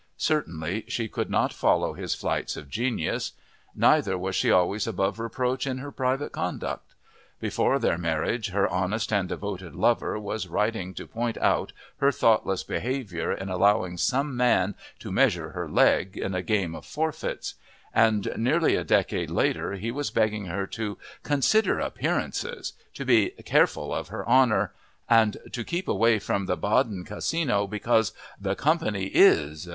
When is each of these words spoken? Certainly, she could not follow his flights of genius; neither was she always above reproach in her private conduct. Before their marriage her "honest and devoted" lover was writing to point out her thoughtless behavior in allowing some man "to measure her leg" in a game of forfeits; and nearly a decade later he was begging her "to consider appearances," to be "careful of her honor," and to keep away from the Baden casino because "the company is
Certainly, 0.17 0.85
she 0.87 1.07
could 1.07 1.29
not 1.29 1.53
follow 1.53 1.93
his 1.93 2.15
flights 2.15 2.57
of 2.57 2.71
genius; 2.71 3.33
neither 3.75 4.17
was 4.17 4.35
she 4.35 4.49
always 4.49 4.87
above 4.87 5.19
reproach 5.19 5.67
in 5.67 5.77
her 5.77 5.91
private 5.91 6.31
conduct. 6.31 6.95
Before 7.39 7.77
their 7.77 7.99
marriage 7.99 8.49
her 8.49 8.67
"honest 8.67 9.13
and 9.13 9.29
devoted" 9.29 9.75
lover 9.75 10.17
was 10.17 10.47
writing 10.47 10.95
to 10.95 11.05
point 11.05 11.37
out 11.37 11.71
her 11.97 12.11
thoughtless 12.11 12.63
behavior 12.63 13.31
in 13.31 13.49
allowing 13.49 13.95
some 13.95 14.35
man 14.35 14.73
"to 14.97 15.11
measure 15.11 15.51
her 15.51 15.69
leg" 15.69 16.17
in 16.17 16.33
a 16.33 16.41
game 16.41 16.73
of 16.73 16.83
forfeits; 16.83 17.53
and 17.93 18.27
nearly 18.35 18.75
a 18.75 18.83
decade 18.83 19.29
later 19.29 19.73
he 19.75 19.91
was 19.91 20.09
begging 20.09 20.45
her 20.45 20.65
"to 20.65 20.97
consider 21.21 21.79
appearances," 21.79 22.73
to 22.95 23.05
be 23.05 23.29
"careful 23.45 23.93
of 23.93 24.07
her 24.07 24.27
honor," 24.27 24.73
and 25.07 25.37
to 25.51 25.63
keep 25.63 25.87
away 25.87 26.17
from 26.17 26.47
the 26.47 26.57
Baden 26.57 27.05
casino 27.05 27.67
because 27.67 28.13
"the 28.39 28.55
company 28.55 29.03
is 29.05 29.69